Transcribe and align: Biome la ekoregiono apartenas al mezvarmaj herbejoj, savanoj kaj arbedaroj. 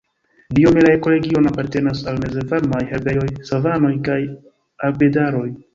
Biome 0.59 0.85
la 0.85 0.93
ekoregiono 0.99 1.51
apartenas 1.51 2.01
al 2.13 2.19
mezvarmaj 2.23 2.83
herbejoj, 2.95 3.29
savanoj 3.53 3.95
kaj 4.11 4.21
arbedaroj. 4.91 5.51